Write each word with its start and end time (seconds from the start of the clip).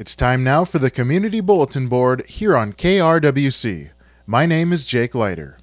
It's 0.00 0.16
time 0.16 0.42
now 0.42 0.64
for 0.64 0.78
the 0.78 0.90
Community 0.90 1.42
Bulletin 1.42 1.86
Board 1.86 2.24
here 2.24 2.56
on 2.56 2.72
KRWC. 2.72 3.90
My 4.24 4.46
name 4.46 4.72
is 4.72 4.86
Jake 4.86 5.14
Leiter. 5.14 5.58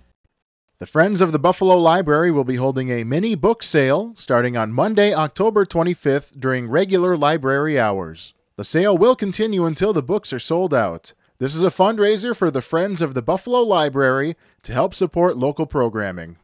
The 0.77 0.85
Friends 0.85 1.21
of 1.21 1.31
the 1.31 1.39
Buffalo 1.39 1.75
Library 1.75 2.29
will 2.29 2.43
be 2.43 2.57
holding 2.57 2.91
a 2.91 3.03
mini 3.03 3.33
book 3.33 3.63
sale 3.63 4.13
starting 4.15 4.55
on 4.55 4.71
Monday, 4.71 5.11
October 5.11 5.65
25th 5.65 6.39
during 6.39 6.69
regular 6.69 7.17
library 7.17 7.79
hours. 7.79 8.35
The 8.57 8.63
sale 8.63 8.95
will 8.95 9.15
continue 9.15 9.65
until 9.65 9.91
the 9.91 10.03
books 10.03 10.31
are 10.31 10.37
sold 10.37 10.71
out. 10.71 11.15
This 11.39 11.55
is 11.55 11.63
a 11.63 11.71
fundraiser 11.71 12.35
for 12.35 12.51
the 12.51 12.61
Friends 12.61 13.01
of 13.01 13.15
the 13.15 13.23
Buffalo 13.23 13.61
Library 13.61 14.35
to 14.61 14.71
help 14.71 14.93
support 14.93 15.35
local 15.35 15.65
programming. 15.65 16.37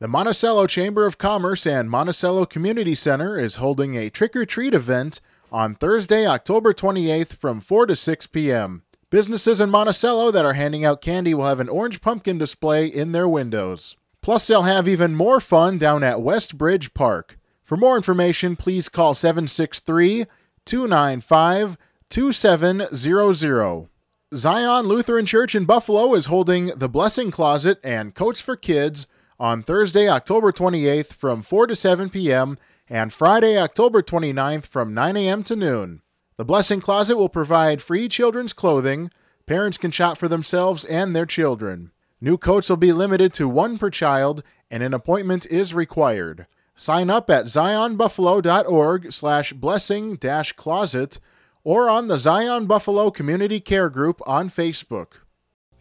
The 0.00 0.06
Monticello 0.06 0.66
Chamber 0.66 1.06
of 1.06 1.16
Commerce 1.16 1.66
and 1.66 1.88
Monticello 1.88 2.44
Community 2.44 2.94
Center 2.94 3.38
is 3.38 3.54
holding 3.54 3.96
a 3.96 4.10
trick 4.10 4.36
or 4.36 4.44
treat 4.44 4.74
event 4.74 5.22
on 5.50 5.74
Thursday, 5.74 6.26
October 6.26 6.72
28th 6.72 7.34
from 7.34 7.60
4 7.60 7.86
to 7.86 7.96
6 7.96 8.26
p.m. 8.28 8.82
Businesses 9.10 9.60
in 9.60 9.70
Monticello 9.70 10.30
that 10.30 10.44
are 10.44 10.52
handing 10.52 10.84
out 10.84 11.00
candy 11.00 11.32
will 11.32 11.46
have 11.46 11.60
an 11.60 11.68
orange 11.68 12.00
pumpkin 12.00 12.36
display 12.36 12.86
in 12.86 13.12
their 13.12 13.28
windows. 13.28 13.96
Plus, 14.20 14.46
they'll 14.46 14.62
have 14.62 14.86
even 14.86 15.14
more 15.14 15.40
fun 15.40 15.78
down 15.78 16.02
at 16.02 16.20
West 16.20 16.58
Bridge 16.58 16.92
Park. 16.92 17.38
For 17.64 17.76
more 17.76 17.96
information, 17.96 18.56
please 18.56 18.88
call 18.88 19.14
763 19.14 20.26
295 20.64 21.78
2700. 22.10 23.88
Zion 24.34 24.86
Lutheran 24.86 25.24
Church 25.24 25.54
in 25.54 25.64
Buffalo 25.64 26.14
is 26.14 26.26
holding 26.26 26.66
the 26.76 26.88
Blessing 26.88 27.30
Closet 27.30 27.78
and 27.82 28.14
Coats 28.14 28.42
for 28.42 28.56
Kids 28.56 29.06
on 29.40 29.62
Thursday, 29.62 30.08
October 30.08 30.52
28th 30.52 31.14
from 31.14 31.42
4 31.42 31.68
to 31.68 31.76
7 31.76 32.10
p.m 32.10 32.58
and 32.90 33.12
Friday, 33.12 33.58
October 33.58 34.02
29th 34.02 34.66
from 34.66 34.94
9 34.94 35.16
a.m. 35.16 35.42
to 35.44 35.56
noon. 35.56 36.02
The 36.36 36.44
Blessing 36.44 36.80
Closet 36.80 37.16
will 37.16 37.28
provide 37.28 37.82
free 37.82 38.08
children's 38.08 38.52
clothing. 38.52 39.10
Parents 39.46 39.78
can 39.78 39.90
shop 39.90 40.18
for 40.18 40.28
themselves 40.28 40.84
and 40.84 41.14
their 41.14 41.26
children. 41.26 41.90
New 42.20 42.38
coats 42.38 42.68
will 42.70 42.76
be 42.76 42.92
limited 42.92 43.32
to 43.34 43.48
one 43.48 43.78
per 43.78 43.90
child, 43.90 44.42
and 44.70 44.82
an 44.82 44.94
appointment 44.94 45.46
is 45.46 45.74
required. 45.74 46.46
Sign 46.76 47.10
up 47.10 47.28
at 47.28 47.46
zionbuffalo.org 47.46 49.12
slash 49.12 49.52
blessing 49.52 50.16
dash 50.16 50.52
closet 50.52 51.18
or 51.64 51.88
on 51.88 52.08
the 52.08 52.18
Zion 52.18 52.66
Buffalo 52.66 53.10
Community 53.10 53.60
Care 53.60 53.90
Group 53.90 54.22
on 54.26 54.48
Facebook. 54.48 55.14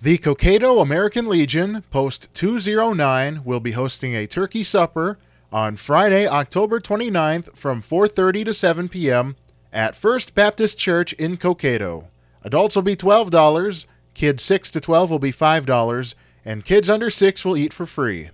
The 0.01 0.17
Cokato 0.17 0.81
American 0.81 1.27
Legion, 1.27 1.83
Post 1.89 2.29
209, 2.33 3.43
will 3.43 3.59
be 3.59 3.71
hosting 3.71 4.15
a 4.15 4.27
turkey 4.27 4.63
supper 4.63 5.17
on 5.51 5.75
Friday, 5.77 6.27
October 6.27 6.79
29th 6.79 7.55
from 7.55 7.81
4:30 7.81 8.45
to 8.45 8.53
7 8.53 8.89
p.m. 8.89 9.35
at 9.71 9.95
First 9.95 10.35
Baptist 10.35 10.77
Church 10.77 11.13
in 11.13 11.37
Cokato. 11.37 12.05
Adults 12.43 12.75
will 12.75 12.83
be 12.83 12.95
$12, 12.95 13.85
kids 14.13 14.43
6 14.43 14.71
to 14.71 14.81
12 14.81 15.09
will 15.09 15.19
be 15.19 15.31
$5, 15.31 16.13
and 16.45 16.65
kids 16.65 16.89
under 16.89 17.09
6 17.09 17.45
will 17.45 17.57
eat 17.57 17.73
for 17.73 17.85
free. 17.85 18.29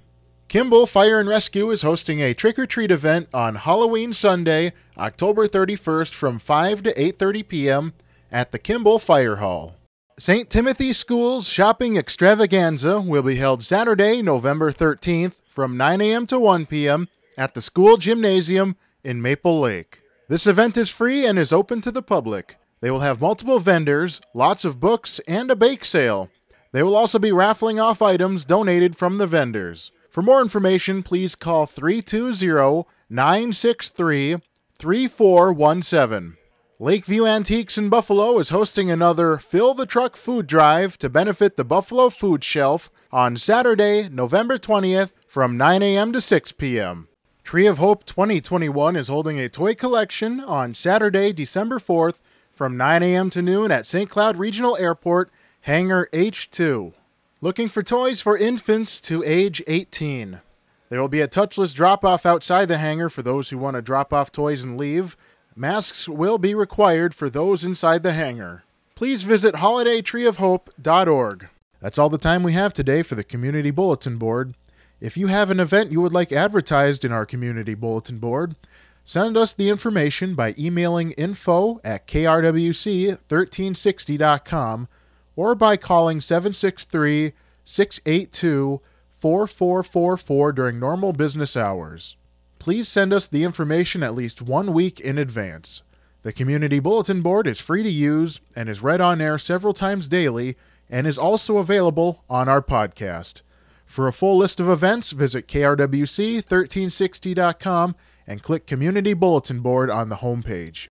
Kimball 0.48 0.86
Fire 0.86 1.20
and 1.20 1.28
Rescue 1.28 1.72
is 1.72 1.82
hosting 1.82 2.20
a 2.20 2.34
trick 2.34 2.60
or 2.60 2.68
treat 2.68 2.92
event 2.92 3.28
on 3.34 3.56
Halloween 3.56 4.14
Sunday, 4.14 4.74
October 4.98 5.48
31st 5.48 6.14
from 6.14 6.38
5 6.38 6.84
to 6.84 6.94
8:30 6.94 7.48
p.m. 7.48 7.94
at 8.32 8.52
the 8.52 8.60
Kimball 8.60 9.00
Fire 9.00 9.38
Hall. 9.38 9.76
St. 10.20 10.48
Timothy 10.48 10.94
School's 10.94 11.50
shopping 11.50 11.98
extravaganza 11.98 13.02
will 13.02 13.24
be 13.24 13.38
held 13.38 13.64
Saturday, 13.64 14.22
November 14.22 14.72
13th 14.72 15.40
from 15.48 15.76
9 15.76 16.02
a.m. 16.02 16.28
to 16.28 16.40
1 16.40 16.68
p.m. 16.68 17.08
at 17.36 17.56
the 17.56 17.62
school 17.62 17.98
gymnasium 17.98 18.76
in 19.04 19.24
Maple 19.24 19.60
Lake. 19.60 20.04
This 20.30 20.46
event 20.46 20.78
is 20.78 20.92
free 20.92 21.26
and 21.26 21.40
is 21.40 21.52
open 21.52 21.82
to 21.82 21.92
the 21.92 22.04
public. 22.04 22.58
They 22.80 22.92
will 22.92 23.00
have 23.00 23.22
multiple 23.22 23.60
vendors, 23.60 24.22
lots 24.36 24.64
of 24.66 24.80
books, 24.80 25.20
and 25.28 25.50
a 25.50 25.56
bake 25.56 25.84
sale. 25.84 26.30
They 26.74 26.84
will 26.84 26.96
also 26.96 27.18
be 27.18 27.32
raffling 27.32 27.80
off 27.80 28.02
items 28.02 28.46
donated 28.46 28.96
from 28.96 29.18
the 29.18 29.28
vendors. 29.28 29.92
For 30.12 30.22
more 30.22 30.42
information, 30.42 31.02
please 31.02 31.34
call 31.34 31.66
320 31.66 32.88
963 33.10 34.38
3417. 34.78 36.38
Lakeview 36.84 37.26
Antiques 37.26 37.78
in 37.78 37.88
Buffalo 37.88 38.40
is 38.40 38.50
hosting 38.50 38.92
another 38.92 39.38
Fill 39.38 39.74
the 39.74 39.86
Truck 39.86 40.18
food 40.18 40.48
drive 40.48 40.98
to 40.98 41.08
benefit 41.08 41.56
the 41.56 41.64
Buffalo 41.64 42.10
Food 42.10 42.44
Shelf 42.44 42.92
on 43.10 43.38
Saturday, 43.38 44.10
November 44.10 44.58
20th 44.58 45.12
from 45.26 45.56
9 45.56 45.82
a.m. 45.82 46.12
to 46.12 46.20
6 46.20 46.52
p.m. 46.52 47.08
Tree 47.42 47.68
of 47.68 47.78
Hope 47.78 48.06
2021 48.06 48.98
is 48.98 49.08
holding 49.08 49.40
a 49.40 49.48
toy 49.48 49.74
collection 49.74 50.42
on 50.42 50.74
Saturday, 50.74 51.32
December 51.32 51.80
4th 51.80 52.20
from 52.52 52.76
9 52.76 53.02
a.m. 53.02 53.30
to 53.30 53.42
noon 53.42 53.72
at 53.72 53.88
St. 53.88 54.10
Cloud 54.10 54.36
Regional 54.36 54.76
Airport, 54.76 55.32
Hangar 55.62 56.10
H2. 56.12 56.92
Looking 57.40 57.70
for 57.70 57.82
toys 57.82 58.20
for 58.20 58.36
infants 58.36 59.00
to 59.00 59.24
age 59.26 59.64
18. 59.68 60.42
There 60.90 61.00
will 61.00 61.08
be 61.08 61.22
a 61.22 61.30
touchless 61.30 61.74
drop 61.74 62.04
off 62.04 62.26
outside 62.26 62.68
the 62.68 62.78
hangar 62.78 63.08
for 63.08 63.22
those 63.22 63.50
who 63.50 63.58
want 63.58 63.78
to 63.78 63.82
drop 63.82 64.12
off 64.12 64.34
toys 64.34 64.66
and 64.66 64.78
leave. 64.78 65.16
Masks 65.56 66.08
will 66.08 66.38
be 66.38 66.56
required 66.56 67.14
for 67.14 67.30
those 67.30 67.64
inside 67.64 68.04
the 68.04 68.14
hangar. 68.14 68.64
Please 68.96 69.24
visit 69.24 69.56
holidaytreeofhope.org. 69.56 71.48
That's 71.80 71.98
all 71.98 72.10
the 72.10 72.18
time 72.18 72.44
we 72.44 72.54
have 72.54 72.74
today 72.74 73.04
for 73.04 73.16
the 73.16 73.24
Community 73.24 73.72
Bulletin 73.72 74.18
Board. 74.18 74.56
If 75.04 75.16
you 75.18 75.28
have 75.28 75.50
an 75.50 75.60
event 75.60 75.92
you 75.92 76.00
would 76.00 76.14
like 76.14 76.32
advertised 76.32 77.04
in 77.04 77.12
our 77.12 77.26
community 77.26 77.74
bulletin 77.74 78.20
board, 78.20 78.56
send 79.04 79.36
us 79.36 79.52
the 79.52 79.70
information 79.70 80.34
by 80.34 80.56
emailing 80.58 81.12
info 81.12 81.82
at 81.84 82.08
krwc1360.com 82.08 84.88
or 85.36 85.56
by 85.56 85.76
calling 85.76 86.22
763 86.22 87.34
682 87.66 88.80
4444 89.12 90.52
during 90.54 90.80
normal 90.80 91.12
business 91.12 91.58
hours. 91.58 92.16
Please 92.64 92.88
send 92.88 93.12
us 93.12 93.28
the 93.28 93.44
information 93.44 94.04
at 94.04 94.16
least 94.16 94.42
one 94.42 94.72
week 94.72 95.02
in 95.02 95.18
advance. 95.18 95.82
The 96.22 96.32
Community 96.32 96.80
Bulletin 96.80 97.22
Board 97.22 97.46
is 97.46 97.60
free 97.60 97.84
to 97.84 97.92
use 97.92 98.40
and 98.56 98.70
is 98.70 98.82
read 98.82 99.02
on 99.02 99.20
air 99.20 99.38
several 99.38 99.74
times 99.74 100.08
daily 100.08 100.56
and 100.90 101.06
is 101.06 101.18
also 101.18 101.58
available 101.58 102.24
on 102.30 102.48
our 102.48 102.62
podcast. 102.62 103.42
For 103.86 104.08
a 104.08 104.14
full 104.14 104.38
list 104.38 104.62
of 104.62 104.70
events, 104.70 105.12
visit 105.12 105.50
krwc1360.com 105.50 107.96
and 108.26 108.42
click 108.42 108.66
Community 108.66 109.14
Bulletin 109.14 109.60
Board 109.60 109.90
on 109.90 110.08
the 110.08 110.16
homepage. 110.16 110.88